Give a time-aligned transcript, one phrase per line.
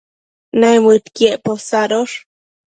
[0.59, 2.15] naimëdquiec posadosh